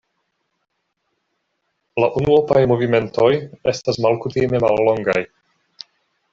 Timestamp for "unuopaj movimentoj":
2.23-3.29